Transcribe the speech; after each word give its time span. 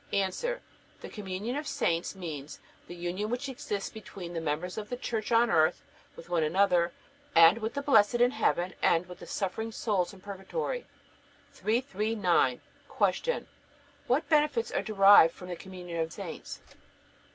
A. 0.11 0.29
The 1.01 1.09
communion 1.11 1.55
of 1.55 1.67
saints 1.67 2.15
means 2.15 2.59
the 2.87 2.95
union 2.95 3.29
which 3.29 3.47
exists 3.47 3.91
between 3.91 4.33
the 4.33 4.41
members 4.41 4.75
of 4.75 4.89
the 4.89 4.97
Church 4.97 5.31
on 5.31 5.51
earth 5.51 5.83
with 6.15 6.27
one 6.27 6.41
another, 6.41 6.91
and 7.35 7.59
with 7.59 7.75
the 7.75 7.83
blessed 7.83 8.15
in 8.15 8.31
heaven 8.31 8.73
and 8.81 9.05
with 9.05 9.19
the 9.19 9.27
suffering 9.27 9.71
souls 9.71 10.11
in 10.11 10.19
purgatory. 10.19 10.87
339. 11.53 12.61
Q. 12.97 13.47
What 14.07 14.27
benefits 14.27 14.71
are 14.71 14.81
derived 14.81 15.35
from 15.35 15.49
the 15.49 15.55
communion 15.55 16.01
of 16.01 16.11
saints? 16.13 16.61